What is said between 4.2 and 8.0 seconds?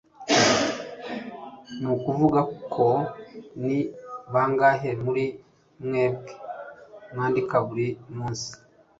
bangahe muri mwebwe mwandika buri